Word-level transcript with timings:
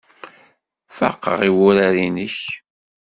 Faqeɣ 0.97 1.39
i 1.47 1.49
wurar-nnek. 1.55 2.37